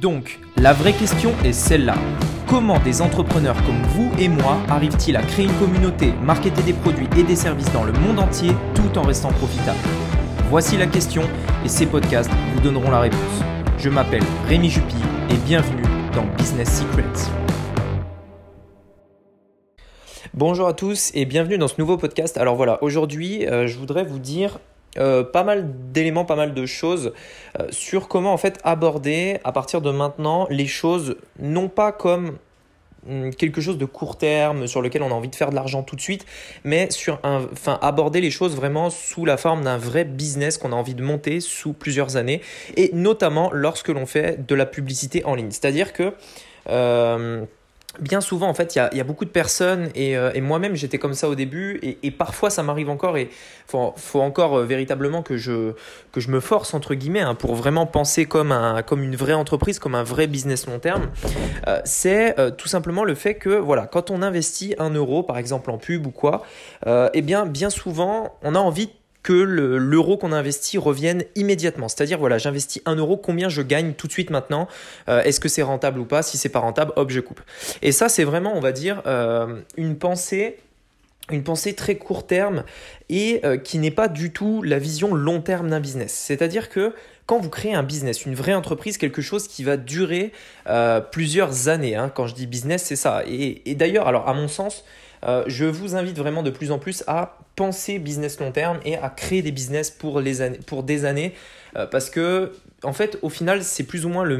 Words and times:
Donc, 0.00 0.38
la 0.56 0.72
vraie 0.72 0.92
question 0.92 1.32
est 1.44 1.52
celle-là. 1.52 1.96
Comment 2.46 2.78
des 2.78 3.02
entrepreneurs 3.02 3.56
comme 3.64 3.82
vous 3.88 4.12
et 4.20 4.28
moi 4.28 4.56
arrivent-ils 4.68 5.16
à 5.16 5.22
créer 5.22 5.46
une 5.46 5.58
communauté, 5.58 6.12
marketer 6.22 6.62
des 6.62 6.72
produits 6.72 7.08
et 7.16 7.24
des 7.24 7.34
services 7.34 7.72
dans 7.72 7.82
le 7.82 7.92
monde 7.92 8.20
entier 8.20 8.52
tout 8.76 8.96
en 8.96 9.02
restant 9.02 9.32
profitables? 9.32 9.78
Voici 10.50 10.76
la 10.76 10.86
question 10.86 11.22
et 11.64 11.68
ces 11.68 11.86
podcasts 11.86 12.30
vous 12.54 12.60
donneront 12.60 12.92
la 12.92 13.00
réponse. 13.00 13.42
Je 13.76 13.88
m'appelle 13.88 14.22
Rémi 14.46 14.70
Jupy 14.70 14.94
et 15.30 15.36
bienvenue 15.44 15.82
dans 16.14 16.26
Business 16.36 16.80
Secrets. 16.80 17.32
Bonjour 20.32 20.68
à 20.68 20.74
tous 20.74 21.10
et 21.14 21.24
bienvenue 21.24 21.58
dans 21.58 21.66
ce 21.66 21.74
nouveau 21.80 21.96
podcast. 21.96 22.38
Alors 22.38 22.54
voilà, 22.54 22.80
aujourd'hui 22.84 23.48
euh, 23.48 23.66
je 23.66 23.76
voudrais 23.76 24.04
vous 24.04 24.20
dire 24.20 24.60
euh, 24.98 25.24
pas 25.24 25.44
mal 25.44 25.70
d'éléments, 25.92 26.24
pas 26.24 26.36
mal 26.36 26.54
de 26.54 26.66
choses 26.66 27.12
euh, 27.58 27.66
sur 27.70 28.08
comment 28.08 28.32
en 28.32 28.36
fait 28.36 28.58
aborder 28.64 29.38
à 29.44 29.52
partir 29.52 29.80
de 29.80 29.90
maintenant 29.90 30.46
les 30.50 30.66
choses 30.66 31.16
non 31.38 31.68
pas 31.68 31.92
comme 31.92 32.38
hum, 33.08 33.34
quelque 33.34 33.60
chose 33.60 33.78
de 33.78 33.84
court 33.84 34.18
terme 34.18 34.66
sur 34.66 34.82
lequel 34.82 35.02
on 35.02 35.10
a 35.10 35.14
envie 35.14 35.28
de 35.28 35.36
faire 35.36 35.50
de 35.50 35.54
l'argent 35.54 35.82
tout 35.82 35.96
de 35.96 36.00
suite, 36.00 36.26
mais 36.64 36.90
sur 36.90 37.20
un, 37.22 37.46
enfin 37.52 37.78
aborder 37.82 38.20
les 38.20 38.30
choses 38.30 38.56
vraiment 38.56 38.90
sous 38.90 39.24
la 39.24 39.36
forme 39.36 39.64
d'un 39.64 39.78
vrai 39.78 40.04
business 40.04 40.58
qu'on 40.58 40.72
a 40.72 40.76
envie 40.76 40.94
de 40.94 41.02
monter 41.02 41.40
sous 41.40 41.72
plusieurs 41.72 42.16
années 42.16 42.40
et 42.76 42.90
notamment 42.92 43.50
lorsque 43.52 43.88
l'on 43.88 44.06
fait 44.06 44.46
de 44.46 44.54
la 44.54 44.66
publicité 44.66 45.24
en 45.24 45.34
ligne. 45.34 45.50
C'est-à-dire 45.50 45.92
que 45.92 46.14
euh, 46.68 47.44
bien 48.00 48.20
souvent, 48.20 48.48
en 48.48 48.54
fait, 48.54 48.74
il 48.76 48.96
y 48.96 49.00
a, 49.00 49.04
beaucoup 49.04 49.24
de 49.24 49.30
personnes, 49.30 49.90
et, 49.94 50.16
euh, 50.16 50.32
moi-même, 50.40 50.74
j'étais 50.74 50.98
comme 50.98 51.14
ça 51.14 51.28
au 51.28 51.34
début, 51.34 51.80
et, 51.82 52.10
parfois, 52.10 52.50
ça 52.50 52.62
m'arrive 52.62 52.90
encore, 52.90 53.16
et 53.16 53.30
il 53.30 53.92
faut, 53.96 54.20
encore 54.20 54.58
euh, 54.58 54.64
véritablement 54.64 55.22
que 55.22 55.36
je, 55.36 55.72
que 56.12 56.20
je 56.20 56.30
me 56.30 56.40
force, 56.40 56.74
entre 56.74 56.94
guillemets, 56.94 57.20
hein, 57.20 57.34
pour 57.34 57.54
vraiment 57.54 57.86
penser 57.86 58.26
comme, 58.26 58.52
un, 58.52 58.82
comme 58.82 59.02
une 59.02 59.16
vraie 59.16 59.34
entreprise, 59.34 59.78
comme 59.78 59.94
un 59.94 60.02
vrai 60.02 60.26
business 60.26 60.66
long 60.66 60.78
terme. 60.78 61.08
Euh, 61.66 61.80
c'est 61.84 62.34
tout 62.56 62.68
simplement 62.68 63.04
le 63.04 63.14
fait 63.14 63.34
que, 63.34 63.50
voilà, 63.50 63.86
quand 63.86 64.10
on 64.10 64.22
investit 64.22 64.74
un 64.78 64.90
euro, 64.90 65.22
par 65.22 65.38
exemple, 65.38 65.70
en 65.70 65.78
pub 65.78 66.06
ou 66.06 66.10
quoi, 66.10 66.42
eh 66.86 67.22
bien, 67.22 67.46
bien 67.46 67.70
souvent, 67.70 68.36
on 68.42 68.54
a 68.54 68.58
envie 68.58 68.90
que 69.22 69.32
l'euro 69.32 70.16
qu'on 70.16 70.32
a 70.32 70.36
investi 70.36 70.78
revienne 70.78 71.24
immédiatement. 71.34 71.88
C'est-à-dire, 71.88 72.18
voilà, 72.18 72.38
j'investis 72.38 72.82
un 72.86 72.96
euro, 72.96 73.16
combien 73.16 73.48
je 73.48 73.62
gagne 73.62 73.92
tout 73.94 74.06
de 74.06 74.12
suite 74.12 74.30
maintenant 74.30 74.68
euh, 75.08 75.22
Est-ce 75.22 75.40
que 75.40 75.48
c'est 75.48 75.62
rentable 75.62 75.98
ou 75.98 76.04
pas? 76.04 76.22
Si 76.22 76.38
c'est 76.38 76.48
pas 76.48 76.60
rentable, 76.60 76.92
hop, 76.96 77.10
je 77.10 77.20
coupe. 77.20 77.40
Et 77.82 77.92
ça, 77.92 78.08
c'est 78.08 78.24
vraiment, 78.24 78.56
on 78.56 78.60
va 78.60 78.72
dire, 78.72 79.02
euh, 79.06 79.60
une 79.76 79.96
pensée 79.96 80.58
une 81.30 81.42
pensée 81.42 81.74
très 81.74 81.96
court 81.96 82.26
terme 82.26 82.64
et 83.10 83.42
euh, 83.44 83.58
qui 83.58 83.76
n'est 83.76 83.90
pas 83.90 84.08
du 84.08 84.32
tout 84.32 84.62
la 84.62 84.78
vision 84.78 85.14
long 85.14 85.42
terme 85.42 85.68
d'un 85.68 85.78
business. 85.78 86.14
C'est-à-dire 86.14 86.70
que 86.70 86.94
quand 87.26 87.38
vous 87.38 87.50
créez 87.50 87.74
un 87.74 87.82
business, 87.82 88.24
une 88.24 88.34
vraie 88.34 88.54
entreprise, 88.54 88.96
quelque 88.96 89.20
chose 89.20 89.46
qui 89.46 89.62
va 89.62 89.76
durer 89.76 90.32
plusieurs 91.10 91.68
années, 91.68 91.96
hein, 91.96 92.10
quand 92.14 92.26
je 92.26 92.34
dis 92.34 92.46
business, 92.46 92.82
c'est 92.84 92.96
ça. 92.96 93.24
Et, 93.26 93.70
et 93.70 93.74
d'ailleurs, 93.74 94.08
alors 94.08 94.26
à 94.26 94.32
mon 94.32 94.48
sens, 94.48 94.86
je 95.46 95.66
vous 95.66 95.94
invite 95.94 96.16
vraiment 96.16 96.42
de 96.42 96.48
plus 96.48 96.70
en 96.70 96.78
plus 96.78 97.04
à 97.06 97.37
penser 97.58 97.98
business 97.98 98.38
long 98.38 98.52
terme 98.52 98.78
et 98.84 98.96
à 98.96 99.10
créer 99.10 99.42
des 99.42 99.50
business 99.50 99.90
pour, 99.90 100.20
les 100.20 100.42
années, 100.42 100.60
pour 100.64 100.84
des 100.84 101.04
années. 101.04 101.34
Euh, 101.76 101.86
parce 101.86 102.08
que, 102.08 102.52
en 102.84 102.92
fait, 102.92 103.18
au 103.22 103.28
final, 103.28 103.64
c'est 103.64 103.82
plus 103.82 104.06
ou 104.06 104.08
moins 104.08 104.22
le, 104.22 104.38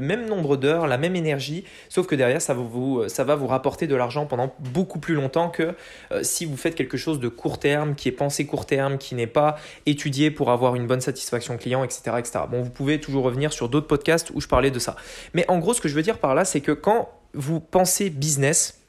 même 0.00 0.26
nombre 0.26 0.56
d'heures, 0.56 0.86
la 0.86 0.96
même 0.96 1.16
énergie, 1.16 1.64
sauf 1.88 2.06
que 2.06 2.14
derrière, 2.14 2.40
ça 2.40 2.54
va 2.54 2.62
vous, 2.62 3.08
ça 3.08 3.24
va 3.24 3.34
vous 3.34 3.48
rapporter 3.48 3.88
de 3.88 3.96
l'argent 3.96 4.24
pendant 4.24 4.54
beaucoup 4.60 5.00
plus 5.00 5.14
longtemps 5.14 5.50
que 5.50 5.74
euh, 6.12 6.22
si 6.22 6.44
vous 6.44 6.56
faites 6.56 6.76
quelque 6.76 6.96
chose 6.96 7.18
de 7.18 7.26
court 7.26 7.58
terme, 7.58 7.96
qui 7.96 8.08
est 8.08 8.12
pensé 8.12 8.46
court 8.46 8.66
terme, 8.66 8.98
qui 8.98 9.16
n'est 9.16 9.26
pas 9.26 9.56
étudié 9.86 10.30
pour 10.30 10.52
avoir 10.52 10.76
une 10.76 10.86
bonne 10.86 11.00
satisfaction 11.00 11.58
client, 11.58 11.82
etc. 11.82 12.02
etc. 12.18 12.44
Bon, 12.48 12.62
vous 12.62 12.70
pouvez 12.70 13.00
toujours 13.00 13.24
revenir 13.24 13.52
sur 13.52 13.68
d'autres 13.68 13.88
podcasts 13.88 14.30
où 14.32 14.40
je 14.40 14.46
parlais 14.46 14.70
de 14.70 14.78
ça. 14.78 14.94
Mais 15.34 15.44
en 15.48 15.58
gros, 15.58 15.74
ce 15.74 15.80
que 15.80 15.88
je 15.88 15.96
veux 15.96 16.02
dire 16.02 16.18
par 16.18 16.36
là, 16.36 16.44
c'est 16.44 16.60
que 16.60 16.72
quand 16.72 17.10
vous 17.34 17.58
pensez 17.58 18.10
business, 18.10 18.80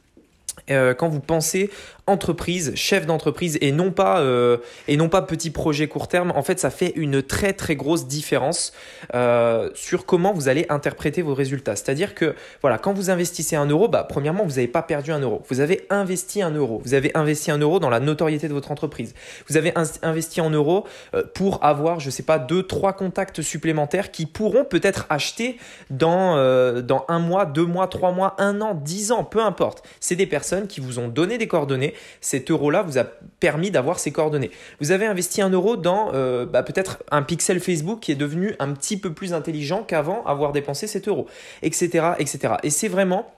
euh, 0.70 0.94
quand 0.94 1.10
vous 1.10 1.20
pensez 1.20 1.70
entreprise, 2.12 2.73
chef 2.76 3.06
d'entreprise 3.06 3.58
et 3.62 3.72
non 3.72 3.92
pas 3.92 4.20
euh, 4.20 4.58
et 4.88 4.98
non 4.98 5.10
pas 5.10 5.22
petit 5.22 5.49
projet 5.49 5.88
court 5.88 6.08
terme, 6.08 6.32
en 6.36 6.44
fait, 6.44 6.60
ça 6.60 6.70
fait 6.70 6.94
une 6.95 7.23
très 7.23 7.54
très 7.54 7.76
grosse 7.76 8.08
différence 8.08 8.73
euh, 9.16 9.70
sur 9.73 10.05
comment 10.05 10.33
vous 10.33 10.49
allez 10.49 10.66
interpréter 10.70 11.22
vos 11.22 11.33
résultats. 11.33 11.76
C'est-à-dire 11.76 12.14
que 12.14 12.36
voilà, 12.61 12.77
quand 12.77 12.94
vous 12.94 13.10
investissez 13.10 13.55
un 13.55 13.66
euro, 13.66 13.88
bah, 13.88 14.05
premièrement, 14.08 14.44
vous 14.44 14.52
n'avez 14.52 14.67
pas 14.67 14.83
perdu 14.83 15.11
un 15.11 15.20
euro. 15.20 15.42
Vous 15.49 15.60
avez 15.60 15.86
investi 15.89 16.42
un 16.42 16.52
euro. 16.52 16.82
Vous 16.83 16.94
avez 16.94 17.11
investi 17.16 17.52
un 17.52 17.58
euro 17.58 17.80
dans 17.80 17.89
la 17.89 17.99
notoriété 17.99 18.48
de 18.48 18.54
votre 18.54 18.72
entreprise. 18.72 19.14
Vous 19.49 19.58
avez 19.58 19.73
investi 20.04 20.42
en 20.42 20.49
euros 20.49 20.86
pour 21.33 21.64
avoir, 21.64 21.99
je 21.99 22.10
sais 22.10 22.23
pas, 22.23 22.39
deux, 22.39 22.64
trois 22.64 22.93
contacts 22.93 23.42
supplémentaires 23.42 24.11
qui 24.11 24.26
pourront 24.26 24.66
peut-être 24.66 25.05
acheter 25.10 25.58
dans 25.89 26.36
dans 26.82 27.05
un 27.08 27.20
mois, 27.20 27.45
deux 27.45 27.66
mois, 27.66 27.88
trois 27.88 28.11
mois, 28.11 28.36
un 28.38 28.61
an, 28.61 28.76
dix 28.76 29.11
ans, 29.11 29.23
peu 29.23 29.42
importe. 29.42 29.83
C'est 29.99 30.16
des 30.16 30.26
personnes 30.26 30.67
qui 30.67 30.82
vous 30.82 30.99
ont 30.99 31.08
donné 31.08 31.38
des 31.38 31.48
coordonnées. 31.48 31.93
Cet 32.22 32.52
euro-là 32.52 32.82
vous 32.84 32.98
a 32.98 33.04
permis 33.39 33.72
d'avoir 33.72 34.00
ces 34.00 34.12
coordonnées. 34.12 34.52
Vous 34.80 34.92
avez 34.92 35.06
investi 35.06 35.42
un 35.42 35.50
euro 35.50 35.78
dans 35.78 36.12
euh, 36.14 36.45
bah, 36.45 36.64
peut-être 36.64 37.04
un 37.12 37.23
pixel 37.23 37.60
Facebook 37.60 38.00
qui 38.00 38.12
est 38.12 38.16
devenu 38.16 38.56
un 38.60 38.73
petit 38.73 38.98
peu 38.98 39.14
plus 39.14 39.34
intelligent 39.34 39.84
qu'avant 39.84 40.23
avoir 40.26 40.52
dépensé 40.52 40.88
cet 40.88 41.08
euro, 41.08 41.28
etc. 41.61 42.14
etc. 42.20 42.56
Et 42.64 42.70
c'est 42.70 42.88
vraiment 42.88 43.32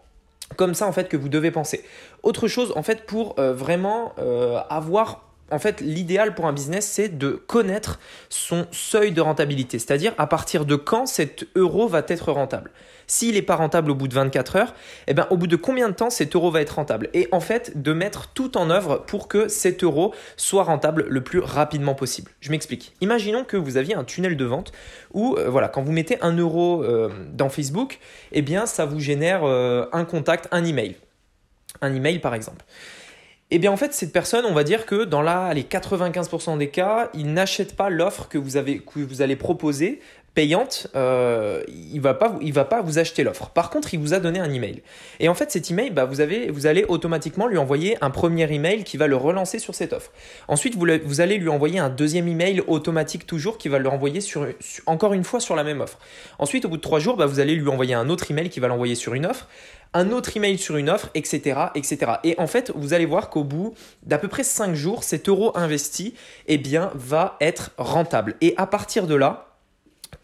comme 0.55 0.73
ça 0.73 0.87
en 0.87 0.91
fait 0.91 1.09
que 1.09 1.17
vous 1.17 1.29
devez 1.29 1.51
penser. 1.51 1.83
Autre 2.21 2.47
chose 2.47 2.73
en 2.75 2.83
fait 2.83 3.05
pour 3.05 3.35
euh, 3.39 3.53
vraiment 3.53 4.13
euh, 4.19 4.59
avoir 4.69 5.32
en 5.51 5.59
fait, 5.59 5.81
l'idéal 5.81 6.33
pour 6.33 6.45
un 6.45 6.53
business, 6.53 6.85
c'est 6.85 7.17
de 7.17 7.31
connaître 7.31 7.99
son 8.29 8.65
seuil 8.71 9.11
de 9.11 9.21
rentabilité, 9.21 9.79
c'est-à-dire 9.79 10.13
à 10.17 10.27
partir 10.27 10.65
de 10.65 10.75
quand 10.75 11.05
cet 11.05 11.45
euro 11.55 11.87
va 11.87 12.03
être 12.07 12.31
rentable? 12.31 12.71
S'il 13.07 13.35
n'est 13.35 13.41
pas 13.41 13.55
rentable 13.55 13.91
au 13.91 13.95
bout 13.95 14.07
de 14.07 14.13
24 14.13 14.55
heures, 14.55 14.73
eh 15.07 15.13
bien, 15.13 15.27
au 15.29 15.37
bout 15.37 15.47
de 15.47 15.55
combien 15.55 15.89
de 15.89 15.93
temps 15.93 16.09
cet 16.09 16.35
euro 16.35 16.51
va 16.51 16.61
être 16.61 16.75
rentable? 16.75 17.09
Et 17.13 17.27
en 17.31 17.39
fait, 17.39 17.81
de 17.81 17.93
mettre 17.93 18.29
tout 18.33 18.57
en 18.57 18.69
œuvre 18.69 19.03
pour 19.05 19.27
que 19.27 19.47
cet 19.47 19.83
euro 19.83 20.13
soit 20.37 20.63
rentable 20.63 21.05
le 21.09 21.21
plus 21.21 21.39
rapidement 21.39 21.95
possible. 21.95 22.31
Je 22.39 22.49
m'explique. 22.51 22.93
Imaginons 23.01 23.43
que 23.43 23.57
vous 23.57 23.77
aviez 23.77 23.95
un 23.95 24.03
tunnel 24.03 24.37
de 24.37 24.45
vente 24.45 24.71
où, 25.13 25.35
euh, 25.37 25.49
voilà, 25.49 25.67
quand 25.67 25.83
vous 25.83 25.91
mettez 25.91 26.17
un 26.21 26.35
euro 26.35 26.83
euh, 26.83 27.09
dans 27.33 27.49
Facebook, 27.49 27.99
eh 28.31 28.41
bien, 28.41 28.65
ça 28.65 28.85
vous 28.85 28.99
génère 28.99 29.41
euh, 29.43 29.85
un 29.91 30.05
contact, 30.05 30.47
un 30.51 30.63
email. 30.63 30.95
Un 31.81 31.93
email, 31.93 32.19
par 32.19 32.33
exemple. 32.33 32.63
Eh 33.55 33.59
bien 33.59 33.71
en 33.71 33.77
fait, 33.77 33.93
cette 33.93 34.11
personne, 34.11 34.45
on 34.45 34.53
va 34.55 34.63
dire 34.63 34.87
que 34.87 35.03
dans 35.03 35.21
les 35.53 35.61
95% 35.61 36.57
des 36.57 36.71
cas, 36.71 37.11
il 37.13 37.33
n'achète 37.33 37.75
pas 37.75 37.91
l'offre 37.91 38.27
que 38.27 38.39
que 38.39 38.99
vous 38.99 39.21
allez 39.21 39.35
proposer 39.35 39.99
payante, 40.33 40.87
euh, 40.95 41.61
il 41.93 42.01
va 42.01 42.13
pas, 42.13 42.35
va 42.41 42.65
pas 42.65 42.81
vous 42.81 42.97
acheter 42.97 43.23
l'offre. 43.23 43.49
Par 43.49 43.69
contre, 43.69 43.93
il 43.93 43.99
vous 43.99 44.13
a 44.13 44.19
donné 44.19 44.39
un 44.39 44.51
email. 44.51 44.81
Et 45.19 45.29
en 45.29 45.35
fait, 45.35 45.51
cet 45.51 45.69
email, 45.69 45.91
bah, 45.91 46.05
vous 46.05 46.21
allez 46.21 46.85
automatiquement 46.87 47.47
lui 47.47 47.57
envoyer 47.57 47.97
un 48.01 48.09
premier 48.09 48.51
email 48.51 48.83
qui 48.83 48.97
va 48.97 49.07
le 49.07 49.15
relancer 49.15 49.59
sur 49.59 49.75
cette 49.75 49.93
offre. 49.93 50.11
Ensuite, 50.47 50.75
vous, 50.75 51.21
allez 51.21 51.37
lui 51.37 51.49
envoyer 51.49 51.79
un 51.79 51.89
deuxième 51.89 52.27
email 52.27 52.61
automatique 52.67 53.27
toujours 53.27 53.57
qui 53.57 53.69
va 53.69 53.77
le 53.77 53.89
renvoyer 53.89 54.21
encore 54.87 55.13
une 55.13 55.23
fois 55.23 55.39
sur 55.39 55.55
la 55.55 55.63
même 55.63 55.81
offre. 55.81 55.99
Ensuite, 56.39 56.65
au 56.65 56.69
bout 56.69 56.77
de 56.77 56.81
trois 56.81 56.99
jours, 56.99 57.15
bah, 57.15 57.27
vous 57.27 57.39
allez 57.39 57.55
lui 57.55 57.69
envoyer 57.69 57.93
un 57.93 58.09
autre 58.09 58.31
email 58.31 58.49
qui 58.49 58.59
va 58.59 58.67
l'envoyer 58.67 58.95
sur 58.95 59.13
une 59.13 59.25
offre 59.25 59.47
un 59.95 60.09
autre 60.11 60.35
email 60.35 60.57
sur 60.57 60.77
une 60.77 60.89
offre, 60.89 61.09
etc., 61.13 61.67
etc. 61.75 62.13
Et 62.23 62.33
en 62.39 62.47
fait, 62.47 62.71
vous 62.73 62.93
allez 62.93 63.05
voir 63.05 63.29
qu'au 63.29 63.43
bout 63.43 63.75
d'à 64.01 64.17
peu 64.17 64.27
près 64.27 64.43
cinq 64.43 64.73
jours, 64.73 65.03
cet 65.03 65.29
euro 65.29 65.55
investi, 65.55 66.15
eh 66.47 66.57
bien, 66.57 66.91
va 66.95 67.37
être 67.39 67.69
rentable. 67.77 68.35
Et 68.41 68.55
à 68.57 68.65
partir 68.65 69.05
de 69.05 69.13
là, 69.13 69.52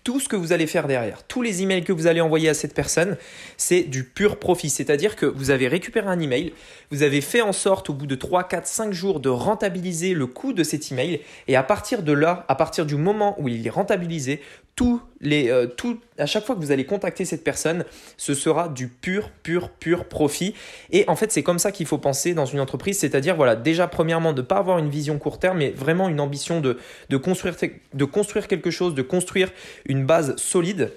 tout 0.04 0.20
ce 0.20 0.30
que 0.30 0.36
vous 0.36 0.54
allez 0.54 0.68
faire 0.68 0.88
derrière, 0.88 1.24
tous 1.24 1.42
les 1.42 1.62
emails 1.64 1.84
que 1.84 1.94
vous 1.94 2.08
allez 2.08 2.22
envoyer 2.22 2.50
à 2.50 2.54
cette 2.54 2.74
personne, 2.74 3.18
c'est 3.58 3.82
du 3.82 4.04
pur 4.04 4.38
profit. 4.38 4.70
C'est-à-dire 4.70 5.16
que 5.16 5.26
vous 5.26 5.52
avez 5.52 5.68
récupéré 5.68 6.08
un 6.08 6.20
email, 6.20 6.54
vous 6.92 7.04
avez 7.04 7.22
fait 7.22 7.42
en 7.42 7.54
sorte 7.54 7.90
au 7.90 7.94
bout 7.94 8.08
de 8.08 8.16
3, 8.16 8.48
4, 8.48 8.68
5 8.68 8.94
jours 8.94 9.20
de 9.20 9.30
rentabiliser 9.30 10.14
le 10.14 10.28
coût 10.28 10.54
de 10.54 10.64
cet 10.64 10.92
email 10.92 11.22
et 11.48 11.56
à 11.56 11.64
partir 11.64 12.04
de 12.04 12.14
là, 12.14 12.46
à 12.48 12.56
partir 12.56 12.86
du 12.86 12.96
moment 12.96 13.36
où 13.40 13.48
il 13.48 13.66
est 13.66 13.70
rentabilisé, 13.72 14.42
tous 14.80 15.02
les, 15.20 15.50
euh, 15.50 15.68
tout, 15.68 16.00
à 16.18 16.26
chaque 16.26 16.46
fois 16.46 16.56
que 16.56 16.62
vous 16.62 16.72
allez 16.72 16.86
contacter 16.86 17.26
cette 17.26 17.44
personne, 17.44 17.84
ce 18.16 18.34
sera 18.34 18.70
du 18.70 18.88
pur, 18.88 19.30
pur, 19.44 19.72
pur 19.72 20.06
profit. 20.06 20.54
Et 20.90 21.04
en 21.10 21.18
fait, 21.18 21.34
c'est 21.34 21.44
comme 21.44 21.60
ça 21.60 21.74
qu'il 21.74 21.86
faut 21.86 21.98
penser 21.98 22.34
dans 22.34 22.46
une 22.46 22.62
entreprise, 22.62 22.98
c'est-à-dire, 22.98 23.36
voilà, 23.36 23.58
déjà, 23.58 23.90
premièrement, 23.90 24.32
de 24.32 24.42
ne 24.42 24.48
pas 24.48 24.56
avoir 24.56 24.80
une 24.80 24.90
vision 24.90 25.20
court 25.20 25.38
terme, 25.38 25.58
mais 25.58 25.72
vraiment 25.72 26.08
une 26.08 26.22
ambition 26.22 26.62
de, 26.62 26.78
de, 27.10 27.18
construire, 27.18 27.56
de 27.94 28.06
construire 28.06 28.48
quelque 28.48 28.72
chose, 28.72 28.96
de 28.96 29.02
construire 29.02 29.52
une 29.86 30.06
base 30.06 30.38
solide 30.38 30.94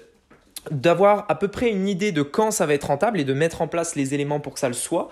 d'avoir 0.71 1.25
à 1.27 1.35
peu 1.35 1.49
près 1.49 1.69
une 1.69 1.89
idée 1.89 2.13
de 2.13 2.21
quand 2.21 2.51
ça 2.51 2.65
va 2.65 2.75
être 2.75 2.87
rentable 2.87 3.19
et 3.19 3.25
de 3.25 3.33
mettre 3.33 3.61
en 3.61 3.67
place 3.67 3.97
les 3.97 4.13
éléments 4.13 4.39
pour 4.39 4.53
que 4.53 4.61
ça 4.61 4.69
le 4.69 4.73
soit. 4.73 5.09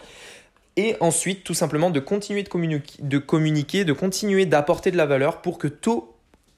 Et 0.77 0.95
ensuite, 1.01 1.44
tout 1.44 1.53
simplement, 1.53 1.89
de 1.89 2.00
continuer 2.00 2.44
de, 2.44 2.47
communiquer, 2.47 3.03
de, 3.03 3.17
communiquer, 3.17 3.83
de 3.83 3.91
continuer 3.91 4.45
d'apporter 4.45 4.91
de 4.91 4.97
la 4.97 5.06
valeur 5.06 5.41
pour 5.41 5.57
que 5.57 5.67
tôt 5.67 6.10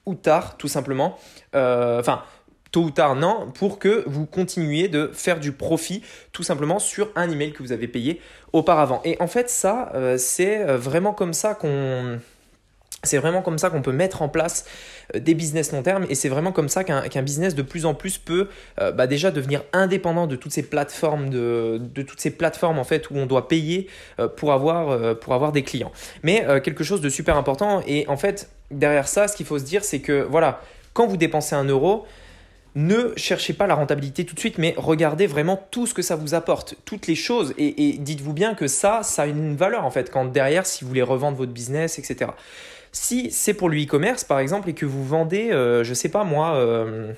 ou 0.06 0.14
tard, 0.14 0.56
tout 0.56 0.68
simplement, 0.68 1.18
euh, 1.54 2.00
enfin, 2.00 2.22
tôt 2.70 2.82
ou 2.82 2.90
tard, 2.90 3.14
non, 3.14 3.50
pour 3.52 3.78
que 3.78 4.02
vous 4.06 4.26
continuiez 4.26 4.88
de 4.88 5.10
faire 5.12 5.38
du 5.38 5.52
profit 5.52 6.02
tout 6.32 6.42
simplement 6.42 6.78
sur 6.78 7.10
un 7.14 7.30
email 7.30 7.52
que 7.52 7.62
vous 7.62 7.72
avez 7.72 7.86
payé 7.86 8.20
auparavant. 8.52 9.00
Et 9.04 9.16
en 9.20 9.28
fait, 9.28 9.48
ça, 9.48 9.92
euh, 9.94 10.18
c'est 10.18 10.60
euh, 10.60 10.76
vraiment 10.76 11.12
comme 11.12 11.32
ça 11.32 11.54
qu'on 11.54 12.18
C'est 13.04 13.18
vraiment 13.18 13.42
comme 13.42 13.58
ça 13.58 13.70
qu'on 13.70 13.82
peut 13.82 13.92
mettre 13.92 14.22
en 14.22 14.28
place 14.28 14.64
euh, 15.14 15.18
des 15.18 15.34
business 15.34 15.72
long 15.72 15.82
terme 15.82 16.06
et 16.08 16.14
c'est 16.14 16.28
vraiment 16.28 16.52
comme 16.52 16.68
ça 16.68 16.84
qu'un 16.84 17.22
business 17.22 17.54
de 17.54 17.62
plus 17.62 17.86
en 17.86 17.94
plus 17.94 18.18
peut 18.18 18.48
euh, 18.80 18.92
bah, 18.92 19.06
déjà 19.06 19.30
devenir 19.30 19.62
indépendant 19.72 20.26
de 20.26 20.36
toutes 20.36 20.52
ces 20.52 20.62
plateformes 20.62 21.30
de, 21.30 21.80
toutes 21.94 22.20
ces 22.20 22.30
plateformes 22.30 22.78
en 22.78 22.84
fait 22.84 23.10
où 23.10 23.16
on 23.16 23.26
doit 23.26 23.48
payer 23.48 23.88
euh, 24.18 24.28
pour 24.28 24.52
avoir 24.52 25.52
des 25.52 25.62
clients. 25.62 25.92
Mais 26.22 26.46
quelque 26.62 26.84
chose 26.84 27.00
de 27.00 27.08
super 27.08 27.36
important 27.36 27.82
et 27.86 28.06
en 28.08 28.16
fait 28.16 28.50
derrière 28.70 29.08
ça 29.08 29.28
ce 29.28 29.36
qu'il 29.36 29.46
faut 29.46 29.58
se 29.58 29.64
dire 29.64 29.84
c'est 29.84 30.00
que 30.00 30.22
voilà 30.22 30.60
quand 30.92 31.06
vous 31.06 31.16
dépensez 31.16 31.54
un 31.54 31.64
euro 31.64 32.06
ne 32.74 33.12
cherchez 33.16 33.52
pas 33.52 33.66
la 33.66 33.74
rentabilité 33.74 34.24
tout 34.24 34.34
de 34.34 34.40
suite, 34.40 34.58
mais 34.58 34.74
regardez 34.76 35.26
vraiment 35.26 35.64
tout 35.70 35.86
ce 35.86 35.94
que 35.94 36.02
ça 36.02 36.16
vous 36.16 36.34
apporte, 36.34 36.74
toutes 36.84 37.06
les 37.06 37.14
choses, 37.14 37.54
et, 37.56 37.88
et 37.88 37.98
dites-vous 37.98 38.32
bien 38.32 38.54
que 38.54 38.66
ça, 38.66 39.02
ça 39.02 39.22
a 39.22 39.26
une 39.26 39.54
valeur 39.54 39.84
en 39.84 39.90
fait, 39.90 40.10
quand 40.10 40.24
derrière, 40.24 40.66
si 40.66 40.82
vous 40.82 40.88
voulez 40.88 41.02
revendre 41.02 41.36
votre 41.36 41.52
business, 41.52 41.98
etc. 41.98 42.32
Si 42.94 43.32
c'est 43.32 43.54
pour 43.54 43.68
le 43.68 43.82
e-commerce, 43.82 44.22
par 44.22 44.38
exemple, 44.38 44.70
et 44.70 44.72
que 44.72 44.86
vous 44.86 45.04
vendez, 45.04 45.50
euh, 45.50 45.82
je 45.82 45.92
sais 45.94 46.08
pas 46.08 46.22
moi, 46.22 46.54
euh, 46.54 47.12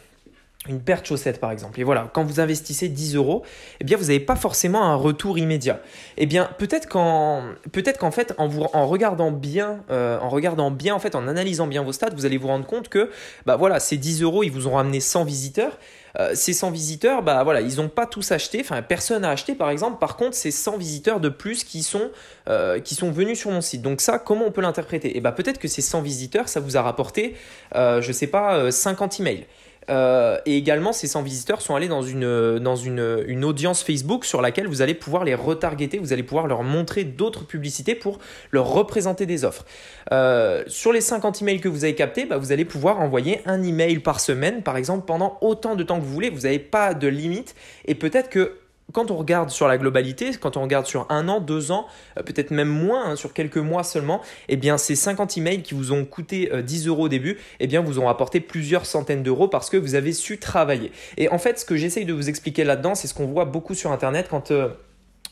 une 0.68 0.80
paire 0.80 1.02
de 1.02 1.06
chaussettes 1.06 1.40
par 1.40 1.50
exemple. 1.50 1.80
Et 1.80 1.84
voilà, 1.84 2.10
quand 2.12 2.24
vous 2.24 2.40
investissez 2.40 2.88
10 2.88 3.16
euros, 3.16 3.42
eh 3.80 3.84
bien 3.84 3.96
vous 3.96 4.04
n'avez 4.04 4.20
pas 4.20 4.36
forcément 4.36 4.84
un 4.84 4.94
retour 4.94 5.38
immédiat. 5.38 5.80
Eh 6.16 6.26
bien 6.26 6.50
peut-être 6.58 6.88
qu'en 6.88 8.10
fait 8.10 8.34
en 8.38 8.48
vous 8.48 8.64
en 8.72 8.86
regardant 8.86 9.30
bien, 9.30 9.80
euh, 9.90 10.18
en 10.20 10.28
regardant 10.28 10.70
bien 10.70 10.94
en 10.94 10.98
fait 10.98 11.14
en 11.14 11.28
analysant 11.28 11.66
bien 11.66 11.82
vos 11.82 11.92
stats, 11.92 12.10
vous 12.14 12.26
allez 12.26 12.38
vous 12.38 12.48
rendre 12.48 12.66
compte 12.66 12.88
que 12.88 13.10
bah 13.44 13.56
voilà 13.56 13.80
ces 13.80 13.96
10 13.96 14.22
euros 14.22 14.42
ils 14.42 14.50
vous 14.50 14.66
ont 14.66 14.74
ramené 14.74 15.00
100 15.00 15.24
visiteurs. 15.24 15.78
Euh, 16.18 16.30
ces 16.34 16.54
100 16.54 16.70
visiteurs, 16.70 17.22
bah 17.22 17.44
voilà, 17.44 17.60
ils 17.60 17.76
n'ont 17.76 17.90
pas 17.90 18.06
tous 18.06 18.32
acheté, 18.32 18.60
enfin 18.62 18.80
personne 18.80 19.20
n'a 19.20 19.30
acheté 19.30 19.54
par 19.54 19.68
exemple. 19.68 19.98
Par 19.98 20.16
contre, 20.16 20.34
c'est 20.34 20.50
100 20.50 20.78
visiteurs 20.78 21.20
de 21.20 21.28
plus 21.28 21.62
qui 21.62 21.82
sont, 21.82 22.10
euh, 22.48 22.80
qui 22.80 22.94
sont 22.94 23.10
venus 23.10 23.38
sur 23.38 23.50
mon 23.50 23.60
site. 23.60 23.82
Donc 23.82 24.00
ça, 24.00 24.18
comment 24.18 24.46
on 24.46 24.50
peut 24.50 24.62
l'interpréter? 24.62 25.08
Et 25.08 25.18
eh 25.18 25.20
bah 25.20 25.32
peut-être 25.32 25.58
que 25.58 25.68
ces 25.68 25.82
100 25.82 26.00
visiteurs, 26.00 26.48
ça 26.48 26.58
vous 26.60 26.78
a 26.78 26.82
rapporté, 26.82 27.36
je 27.74 28.12
sais 28.12 28.28
pas, 28.28 28.70
50 28.70 29.20
emails. 29.20 29.46
Euh, 29.90 30.38
et 30.46 30.56
également, 30.56 30.92
ces 30.92 31.06
100 31.06 31.22
visiteurs 31.22 31.62
sont 31.62 31.74
allés 31.74 31.88
dans, 31.88 32.02
une, 32.02 33.44
audience 33.44 33.82
Facebook 33.82 34.24
sur 34.24 34.42
laquelle 34.42 34.66
vous 34.66 34.82
allez 34.82 34.94
pouvoir 34.94 35.24
les 35.24 35.34
retargeter, 35.34 35.98
vous 35.98 36.12
allez 36.12 36.22
pouvoir 36.22 36.46
leur 36.46 36.62
montrer 36.62 37.04
d'autres 37.04 37.44
publicités 37.44 37.94
pour 37.94 38.18
leur 38.50 38.68
représenter 38.68 39.26
des 39.26 39.44
offres. 39.44 39.64
Euh, 40.12 40.64
sur 40.66 40.92
les 40.92 41.00
50 41.00 41.42
emails 41.42 41.60
que 41.60 41.68
vous 41.68 41.84
avez 41.84 41.94
captés, 41.94 42.24
bah, 42.24 42.38
vous 42.38 42.52
allez 42.52 42.64
pouvoir 42.64 43.00
envoyer 43.00 43.40
un 43.46 43.62
email 43.62 43.98
par 43.98 44.20
semaine, 44.20 44.62
par 44.62 44.76
exemple, 44.76 45.04
pendant 45.06 45.38
autant 45.40 45.76
de 45.76 45.82
temps 45.82 45.98
que 45.98 46.04
vous 46.04 46.12
voulez. 46.12 46.30
Vous 46.30 46.42
n'avez 46.42 46.58
pas 46.58 46.94
de 46.94 47.08
limite 47.08 47.54
et 47.84 47.94
peut-être 47.94 48.28
que 48.28 48.58
quand 48.96 49.10
on 49.10 49.16
regarde 49.16 49.50
sur 49.50 49.69
la 49.69 49.76
globalité, 49.76 50.31
quand 50.40 50.56
on 50.56 50.62
regarde 50.62 50.87
sur 50.87 51.04
un 51.10 51.28
an, 51.28 51.40
deux 51.40 51.70
ans, 51.70 51.87
euh, 52.19 52.22
peut-être 52.22 52.50
même 52.50 52.69
moins, 52.69 53.10
hein, 53.10 53.16
sur 53.16 53.34
quelques 53.34 53.58
mois 53.58 53.84
seulement, 53.84 54.22
eh 54.48 54.56
bien 54.56 54.78
ces 54.78 54.96
50 54.96 55.37
emails 55.37 55.60
qui 55.60 55.75
vous 55.75 55.93
ont 55.93 56.06
coûté 56.06 56.50
10 56.62 56.87
euh, 56.87 56.90
euros 56.90 57.04
au 57.04 57.08
début, 57.10 57.37
eh 57.60 57.66
bien 57.66 57.82
vous 57.82 57.98
ont 57.98 58.08
apporté 58.08 58.40
plusieurs 58.40 58.87
centaines 58.87 59.22
d'euros 59.22 59.48
parce 59.48 59.69
que 59.69 59.76
vous 59.76 59.96
avez 59.96 60.14
su 60.14 60.38
travailler. 60.38 60.93
Et 61.19 61.28
en 61.28 61.37
fait, 61.37 61.58
ce 61.58 61.66
que 61.66 61.76
j'essaye 61.76 62.06
de 62.06 62.14
vous 62.14 62.31
expliquer 62.31 62.64
là-dedans, 62.64 62.94
c'est 62.94 63.06
ce 63.06 63.12
qu'on 63.12 63.26
voit 63.26 63.44
beaucoup 63.44 63.75
sur 63.75 63.93
Internet 63.93 64.28
quand 64.31 64.50
euh, 64.50 64.69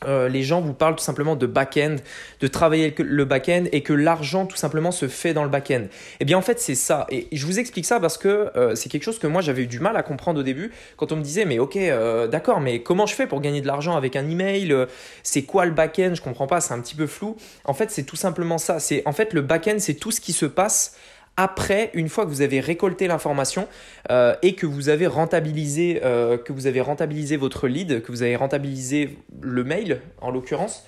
euh, 0.03 0.27
les 0.27 0.43
gens 0.43 0.61
vous 0.61 0.73
parlent 0.73 0.95
tout 0.95 1.03
simplement 1.03 1.35
de 1.35 1.47
back-end, 1.47 1.95
de 2.41 2.47
travailler 2.47 2.93
le 2.97 3.25
back-end 3.25 3.65
et 3.71 3.81
que 3.81 3.93
l'argent 3.93 4.45
tout 4.45 4.57
simplement 4.57 4.91
se 4.91 5.07
fait 5.07 5.33
dans 5.33 5.43
le 5.43 5.49
back-end. 5.49 5.85
Eh 6.19 6.25
bien 6.25 6.37
en 6.37 6.41
fait 6.41 6.59
c'est 6.59 6.75
ça. 6.75 7.07
Et 7.09 7.27
je 7.31 7.45
vous 7.45 7.59
explique 7.59 7.85
ça 7.85 7.99
parce 7.99 8.17
que 8.17 8.51
euh, 8.55 8.75
c'est 8.75 8.89
quelque 8.89 9.03
chose 9.03 9.19
que 9.19 9.27
moi 9.27 9.41
j'avais 9.41 9.63
eu 9.63 9.67
du 9.67 9.79
mal 9.79 9.95
à 9.95 10.03
comprendre 10.03 10.39
au 10.39 10.43
début 10.43 10.71
quand 10.97 11.11
on 11.11 11.15
me 11.15 11.21
disait 11.21 11.45
mais 11.45 11.59
ok 11.59 11.77
euh, 11.77 12.27
d'accord 12.27 12.59
mais 12.59 12.81
comment 12.81 13.05
je 13.05 13.15
fais 13.15 13.27
pour 13.27 13.41
gagner 13.41 13.61
de 13.61 13.67
l'argent 13.67 13.95
avec 13.95 14.15
un 14.15 14.29
email 14.29 14.75
C'est 15.23 15.43
quoi 15.43 15.65
le 15.65 15.71
back-end? 15.71 16.13
Je 16.13 16.21
comprends 16.21 16.47
pas, 16.47 16.61
c'est 16.61 16.73
un 16.73 16.81
petit 16.81 16.95
peu 16.95 17.07
flou. 17.07 17.37
En 17.63 17.73
fait 17.73 17.89
c'est 17.89 18.03
tout 18.03 18.17
simplement 18.17 18.57
ça. 18.57 18.79
C'est 18.79 19.01
en 19.05 19.13
fait 19.13 19.33
le 19.33 19.41
back-end 19.41 19.77
c'est 19.79 19.95
tout 19.95 20.11
ce 20.11 20.19
qui 20.19 20.33
se 20.33 20.45
passe 20.45 20.95
après, 21.37 21.91
une 21.93 22.07
fois 22.07 22.25
que 22.25 22.29
vous 22.29 22.41
avez 22.41 22.61
récolté 22.61 23.07
l'information 23.07 23.67
euh, 24.09 24.35
et 24.41 24.55
que 24.55 24.65
vous 24.65 24.87
avez 24.87 25.05
rentabilisé, 25.05 26.01
euh, 26.03 26.37
que 26.37 26.53
vous 26.53 26.65
avez 26.65 26.79
rentabilisé 26.79 27.35
votre 27.35 27.67
lead, 27.67 28.01
que 28.01 28.11
vous 28.11 28.23
avez 28.23 28.37
rentabilisé 28.37 29.17
le 29.41 29.63
mail 29.65 30.01
en 30.21 30.31
l'occurrence, 30.31 30.85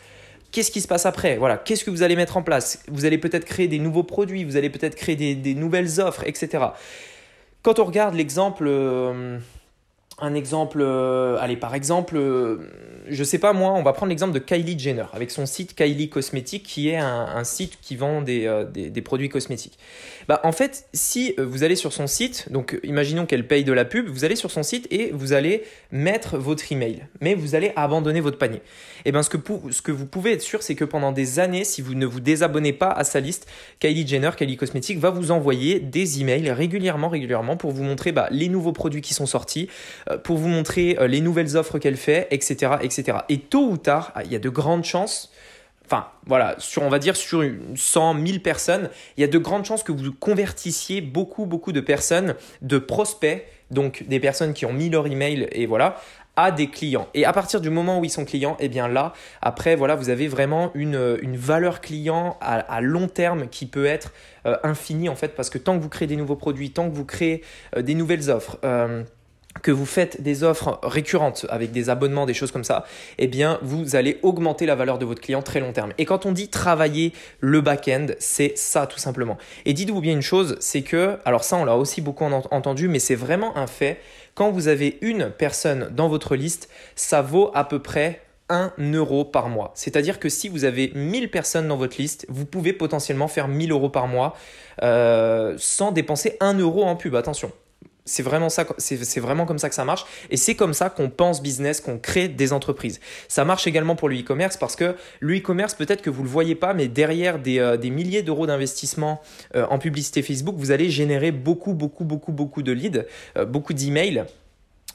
qu'est-ce 0.51 0.71
qui 0.71 0.79
se 0.79 0.87
passe 0.87 1.05
après? 1.05 1.35
Voilà, 1.35 1.57
qu'est-ce 1.57 1.83
que 1.83 1.91
vous 1.91 2.01
allez 2.01 2.15
mettre 2.15 2.37
en 2.37 2.43
place? 2.43 2.81
Vous 2.87 3.03
allez 3.03 3.17
peut-être 3.17 3.43
créer 3.43 3.67
des 3.67 3.79
nouveaux 3.79 4.03
produits, 4.03 4.45
vous 4.45 4.55
allez 4.55 4.69
peut-être 4.69 4.95
créer 4.95 5.15
des, 5.35 5.53
nouvelles 5.53 5.99
offres, 5.99 6.23
etc. 6.25 6.63
Quand 7.61 7.79
on 7.79 7.83
regarde 7.83 8.15
l'exemple, 8.15 8.65
euh, 8.67 9.39
un 10.19 10.33
exemple, 10.33 10.81
allez 11.41 11.57
par 11.57 11.75
exemple, 11.75 12.17
je 13.09 13.23
sais 13.23 13.39
pas 13.39 13.53
moi, 13.53 13.71
on 13.73 13.83
va 13.83 13.93
prendre 13.93 14.09
l'exemple 14.09 14.33
de 14.33 14.39
Kylie 14.39 14.77
Jenner 14.77 15.05
avec 15.13 15.31
son 15.31 15.45
site 15.45 15.75
Kylie 15.75 16.09
Cosmétique 16.09 16.63
qui 16.63 16.89
est 16.89 16.97
un, 16.97 17.43
site 17.43 17.77
qui 17.81 17.95
vend 17.95 18.21
des, 18.21 18.65
des 18.73 19.01
produits 19.01 19.29
cosmétiques. 19.29 19.77
Bah, 20.27 20.41
en 20.43 20.51
fait, 20.51 20.87
si 20.93 21.33
euh, 21.39 21.45
vous 21.45 21.63
allez 21.63 21.77
sur 21.77 21.93
son 21.93 22.05
site, 22.05 22.51
donc 22.51 22.77
imaginons 22.83 23.25
qu'elle 23.25 23.47
paye 23.47 23.63
de 23.63 23.71
la 23.71 23.85
pub, 23.85 24.09
vous 24.09 24.25
allez 24.25 24.35
sur 24.35 24.51
son 24.51 24.61
site 24.61 24.85
et 24.91 25.11
vous 25.13 25.31
allez 25.31 25.63
mettre 25.91 26.37
votre 26.37 26.69
email, 26.69 27.07
mais 27.21 27.33
vous 27.33 27.55
allez 27.55 27.71
abandonner 27.77 28.19
votre 28.19 28.37
panier. 28.37 28.57
Et 29.05 29.09
eh 29.09 29.11
bien, 29.13 29.23
ce 29.23 29.29
que, 29.29 29.37
ce 29.71 29.81
que 29.81 29.91
vous 29.91 30.05
pouvez 30.05 30.33
être 30.33 30.41
sûr, 30.41 30.63
c'est 30.63 30.75
que 30.75 30.83
pendant 30.83 31.13
des 31.13 31.39
années, 31.39 31.63
si 31.63 31.81
vous 31.81 31.93
ne 31.93 32.05
vous 32.05 32.19
désabonnez 32.19 32.73
pas 32.73 32.89
à 32.89 33.05
sa 33.05 33.21
liste, 33.21 33.47
Kylie 33.79 34.05
Jenner, 34.05 34.31
Kylie 34.35 34.57
Cosmetics 34.57 34.99
va 34.99 35.11
vous 35.11 35.31
envoyer 35.31 35.79
des 35.79 36.19
emails 36.19 36.51
régulièrement, 36.51 37.07
régulièrement 37.07 37.55
pour 37.55 37.71
vous 37.71 37.83
montrer 37.83 38.11
bah, 38.11 38.27
les 38.31 38.49
nouveaux 38.49 38.73
produits 38.73 39.01
qui 39.01 39.13
sont 39.13 39.27
sortis, 39.27 39.69
euh, 40.09 40.17
pour 40.17 40.37
vous 40.37 40.49
montrer 40.49 40.97
euh, 40.99 41.07
les 41.07 41.21
nouvelles 41.21 41.55
offres 41.55 41.79
qu'elle 41.79 41.95
fait, 41.95 42.27
etc. 42.31 42.73
Et 43.29 43.39
tôt 43.39 43.67
ou 43.69 43.77
tard, 43.77 44.13
il 44.25 44.31
y 44.31 44.35
a 44.35 44.39
de 44.39 44.49
grandes 44.49 44.83
chances 44.83 45.31
enfin 45.87 46.07
voilà, 46.25 46.55
sur 46.57 46.83
on 46.83 46.89
va 46.89 46.99
dire 46.99 47.15
sur 47.15 47.43
100, 47.75 48.15
1000 48.15 48.43
personnes, 48.43 48.89
il 49.15 49.21
y 49.21 49.23
a 49.23 49.27
de 49.27 49.37
grandes 49.37 49.65
chances 49.65 49.83
que 49.83 49.93
vous 49.93 50.11
convertissiez 50.11 50.99
beaucoup, 50.99 51.45
beaucoup 51.45 51.71
de 51.71 51.79
personnes, 51.79 52.35
de 52.61 52.77
prospects, 52.77 53.45
donc 53.71 54.03
des 54.07 54.19
personnes 54.19 54.53
qui 54.53 54.65
ont 54.65 54.73
mis 54.73 54.89
leur 54.89 55.07
email 55.07 55.47
et 55.51 55.65
voilà, 55.65 55.95
à 56.35 56.51
des 56.51 56.69
clients. 56.69 57.07
Et 57.13 57.25
à 57.25 57.33
partir 57.33 57.59
du 57.61 57.69
moment 57.69 57.99
où 57.99 58.05
ils 58.05 58.11
sont 58.11 58.23
clients, 58.23 58.55
et 58.59 58.65
eh 58.65 58.69
bien 58.69 58.87
là, 58.87 59.13
après, 59.41 59.75
voilà, 59.75 59.95
vous 59.95 60.09
avez 60.09 60.27
vraiment 60.27 60.71
une, 60.75 61.17
une 61.21 61.35
valeur 61.35 61.81
client 61.81 62.37
à, 62.41 62.79
long 62.79 63.07
terme 63.07 63.47
qui 63.47 63.65
peut 63.65 63.85
être 63.85 64.13
euh, 64.45 64.55
infinie 64.63 65.09
en 65.09 65.15
fait, 65.15 65.29
parce 65.29 65.49
que 65.49 65.57
tant 65.57 65.75
que 65.77 65.81
vous 65.81 65.89
créez 65.89 66.07
des 66.07 66.15
nouveaux 66.15 66.35
produits, 66.35 66.71
tant 66.71 66.89
que 66.89 66.95
vous 66.95 67.05
créez 67.05 67.43
euh, 67.75 67.81
des 67.81 67.95
nouvelles 67.95 68.29
offres, 68.29 68.59
euh, 68.63 69.03
que 69.61 69.71
vous 69.71 69.85
faites 69.85 70.21
des 70.21 70.43
offres 70.43 70.79
récurrentes 70.83 71.45
avec 71.49 71.71
des 71.71 71.89
abonnements, 71.89 72.25
des 72.25 72.33
choses 72.33 72.51
comme 72.51 72.63
ça, 72.63 72.85
eh 73.17 73.27
bien, 73.27 73.59
vous 73.61 73.95
allez 73.95 74.19
augmenter 74.23 74.65
la 74.65 74.75
valeur 74.75 74.97
de 74.97 75.05
votre 75.05 75.21
client 75.21 75.41
très 75.41 75.59
long 75.59 75.73
terme. 75.73 75.93
Et 75.97 76.05
quand 76.05 76.25
on 76.25 76.31
dit 76.31 76.49
travailler 76.49 77.13
le 77.39 77.61
back-end, 77.61 78.07
c'est 78.19 78.57
ça 78.57 78.87
tout 78.87 78.99
simplement. 78.99 79.37
Et 79.65 79.73
dites-vous 79.73 80.01
bien 80.01 80.13
une 80.13 80.21
chose, 80.21 80.55
c'est 80.59 80.81
que, 80.81 81.17
alors 81.25 81.43
ça, 81.43 81.57
on 81.57 81.65
l'a 81.65 81.75
aussi 81.75 82.01
beaucoup 82.01 82.25
entendu, 82.25 82.87
mais 82.87 82.99
c'est 82.99 83.15
vraiment 83.15 83.57
un 83.57 83.67
fait. 83.67 83.99
Quand 84.35 84.51
vous 84.51 84.67
avez 84.67 84.97
une 85.01 85.31
personne 85.31 85.89
dans 85.91 86.09
votre 86.09 86.35
liste, 86.35 86.69
ça 86.95 87.21
vaut 87.21 87.51
à 87.53 87.63
peu 87.63 87.79
près 87.79 88.21
1 88.49 88.73
euro 88.93 89.25
par 89.25 89.49
mois. 89.49 89.71
C'est-à-dire 89.75 90.19
que 90.19 90.29
si 90.29 90.47
vous 90.47 90.63
avez 90.63 90.91
1000 90.95 91.29
personnes 91.29 91.67
dans 91.67 91.77
votre 91.77 91.97
liste, 91.97 92.25
vous 92.29 92.45
pouvez 92.45 92.73
potentiellement 92.73 93.27
faire 93.27 93.47
1000 93.47 93.71
euros 93.71 93.89
par 93.89 94.07
mois 94.07 94.35
euh, 94.83 95.55
sans 95.57 95.91
dépenser 95.91 96.37
1 96.39 96.59
euro 96.59 96.83
en 96.83 96.95
pub. 96.95 97.15
Attention, 97.15 97.51
c'est 98.07 98.23
vraiment 98.23 98.49
ça, 98.49 98.65
c'est 98.77 99.19
vraiment 99.19 99.45
comme 99.45 99.59
ça 99.59 99.69
que 99.69 99.75
ça 99.75 99.85
marche. 99.85 100.05
Et 100.29 100.37
c'est 100.37 100.55
comme 100.55 100.73
ça 100.73 100.89
qu'on 100.89 101.09
pense 101.09 101.41
business, 101.41 101.81
qu'on 101.81 101.99
crée 101.99 102.27
des 102.27 102.53
entreprises. 102.53 102.99
Ça 103.27 103.45
marche 103.45 103.67
également 103.67 103.95
pour 103.95 104.09
le 104.09 104.19
e-commerce 104.19 104.57
parce 104.57 104.75
que 104.75 104.95
le 105.19 105.37
e-commerce, 105.37 105.75
peut-être 105.75 106.01
que 106.01 106.09
vous 106.09 106.23
le 106.23 106.29
voyez 106.29 106.55
pas, 106.55 106.73
mais 106.73 106.87
derrière 106.87 107.39
des, 107.39 107.59
euh, 107.59 107.77
milliers 107.87 108.21
d'euros 108.21 108.47
d'investissement 108.47 109.21
euh, 109.55 109.65
en 109.69 109.79
publicité 109.79 110.21
Facebook, 110.21 110.55
vous 110.57 110.71
allez 110.71 110.89
générer 110.89 111.31
beaucoup, 111.31 111.73
beaucoup, 111.73 112.03
beaucoup, 112.03 112.31
beaucoup 112.31 112.63
de 112.63 112.71
leads, 112.71 113.05
euh, 113.37 113.45
beaucoup 113.45 113.73
d'emails 113.73 114.25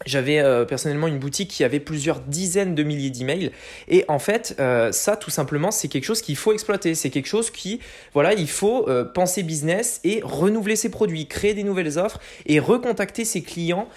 j'avais 0.07 0.41
euh, 0.41 0.65
personnellement 0.65 1.09
une 1.09 1.19
boutique 1.19 1.51
qui 1.51 1.65
avait 1.65 1.81
plusieurs 1.81 2.21
dizaines 2.21 2.75
de 2.75 2.83
milliers 2.83 3.11
d'emails. 3.11 3.51
Et 3.89 4.05
en 4.09 4.19
fait 4.19 4.57
euh, 4.61 4.93
ça 4.93 5.17
tout 5.17 5.31
simplement 5.31 5.71
c'est 5.71 5.89
quelque 5.89 6.05
chose 6.05 6.23
qu'il 6.23 6.37
faut 6.37 6.53
exploiter. 6.53 6.95
C'est 6.95 7.11
quelque 7.11 7.27
chose 7.27 7.51
qui 7.51 7.81
voilà 8.13 8.35
il 8.35 8.49
faut 8.49 8.89
euh, 8.89 9.05
penser 9.05 9.43
business 9.43 10.01
et 10.05 10.21
renouveler 10.23 10.77
ses 10.77 10.91
produits 10.91 11.27
créer 11.27 11.55
des 11.55 11.63
nouvelles 11.65 11.99
offres 11.99 12.21
et 12.47 12.59
recontacter 12.59 13.25
ses 13.25 13.43
clients 13.43 13.89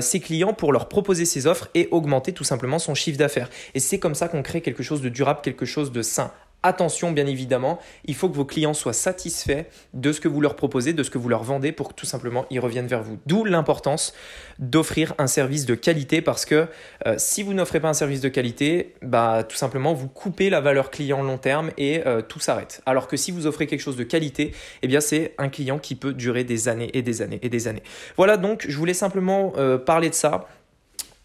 ses 0.00 0.20
clients 0.20 0.52
pour 0.52 0.72
leur 0.72 0.88
proposer 0.88 1.24
ses 1.24 1.46
offres 1.46 1.68
et 1.74 1.88
augmenter 1.90 2.32
tout 2.32 2.44
simplement 2.44 2.78
son 2.78 2.94
chiffre 2.94 3.18
d'affaires. 3.18 3.50
Et 3.74 3.80
c'est 3.80 3.98
comme 3.98 4.14
ça 4.14 4.28
qu'on 4.28 4.42
crée 4.42 4.60
quelque 4.60 4.82
chose 4.82 5.00
de 5.00 5.08
durable 5.08 5.40
quelque 5.42 5.64
chose 5.64 5.92
de 5.92 6.02
sain 6.02 6.32
Attention, 6.62 7.10
bien 7.12 7.26
évidemment, 7.26 7.78
il 8.04 8.14
faut 8.14 8.28
que 8.28 8.36
vos 8.36 8.44
clients 8.44 8.74
soient 8.74 8.92
satisfaits 8.92 9.64
de 9.94 10.12
ce 10.12 10.20
que 10.20 10.28
vous 10.28 10.42
leur 10.42 10.56
proposez, 10.56 10.92
de 10.92 11.02
ce 11.02 11.08
que 11.08 11.16
vous 11.16 11.30
leur 11.30 11.42
vendez 11.42 11.72
pour 11.72 11.88
que 11.88 11.94
tout 11.94 12.04
simplement 12.04 12.44
ils 12.50 12.60
reviennent 12.60 12.86
vers 12.86 13.02
vous. 13.02 13.18
D'où 13.24 13.46
l'importance 13.46 14.12
d'offrir 14.58 15.14
un 15.16 15.26
service 15.26 15.64
de 15.64 15.74
qualité 15.74 16.20
parce 16.20 16.44
que 16.44 16.66
euh, 17.06 17.14
si 17.16 17.42
vous 17.42 17.54
n'offrez 17.54 17.80
pas 17.80 17.88
un 17.88 17.94
service 17.94 18.20
de 18.20 18.28
qualité, 18.28 18.94
bah, 19.00 19.42
tout 19.48 19.56
simplement 19.56 19.94
vous 19.94 20.08
coupez 20.08 20.50
la 20.50 20.60
valeur 20.60 20.90
client 20.90 21.22
long 21.22 21.38
terme 21.38 21.70
et 21.78 22.06
euh, 22.06 22.20
tout 22.20 22.40
s'arrête. 22.40 22.82
Alors 22.84 23.08
que 23.08 23.16
si 23.16 23.30
vous 23.30 23.46
offrez 23.46 23.66
quelque 23.66 23.80
chose 23.80 23.96
de 23.96 24.04
qualité, 24.04 24.52
eh 24.82 24.88
bien 24.88 25.00
c'est 25.00 25.34
un 25.38 25.48
client 25.48 25.78
qui 25.78 25.94
peut 25.94 26.12
durer 26.12 26.44
des 26.44 26.68
années 26.68 26.90
et 26.92 27.00
des 27.00 27.22
années 27.22 27.38
et 27.42 27.48
des 27.48 27.68
années. 27.68 27.82
Voilà 28.18 28.36
donc, 28.36 28.66
je 28.68 28.76
voulais 28.76 28.94
simplement 28.94 29.54
euh, 29.56 29.78
parler 29.78 30.10
de 30.10 30.14
ça 30.14 30.46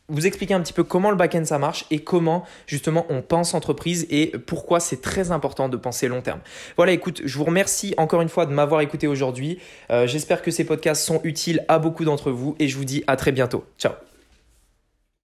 vous 0.07 0.27
expliquer 0.27 0.53
un 0.53 0.62
petit 0.62 0.74
peu 0.74 0.83
comment 0.83 1.09
le 1.09 1.15
back-end 1.15 1.45
ça 1.45 1.57
marche 1.57 1.85
et 1.91 2.00
comment 2.00 2.43
justement 2.67 3.05
on 3.09 3.21
pense 3.21 3.53
entreprise 3.53 4.05
et 4.09 4.33
pourquoi 4.45 4.79
c'est 4.79 5.01
très 5.01 5.31
important 5.31 5.69
de 5.69 5.77
penser 5.77 6.07
long 6.07 6.21
terme. 6.21 6.39
Voilà, 6.77 6.91
écoute, 6.91 7.21
je 7.25 7.38
vous 7.38 7.45
remercie 7.45 7.93
encore 7.97 8.21
une 8.21 8.29
fois 8.29 8.45
de 8.45 8.53
m'avoir 8.53 8.81
écouté 8.81 9.07
aujourd'hui. 9.07 9.59
Euh, 9.89 10.07
j'espère 10.07 10.41
que 10.41 10.51
ces 10.51 10.63
podcasts 10.63 11.03
sont 11.03 11.21
utiles 11.24 11.65
à 11.67 11.79
beaucoup 11.79 12.05
d'entre 12.05 12.31
vous 12.31 12.55
et 12.59 12.67
je 12.67 12.77
vous 12.77 12.85
dis 12.85 13.03
à 13.07 13.15
très 13.15 13.31
bientôt. 13.31 13.65
Ciao 13.77 13.93